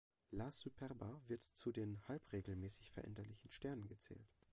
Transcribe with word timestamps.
La 0.31 0.49
Superba 0.49 1.21
wird 1.27 1.43
zu 1.43 1.71
den 1.71 2.01
halbregelmäßig 2.07 2.89
veränderlichen 2.89 3.51
Sternen 3.51 3.87
gezählt. 3.87 4.33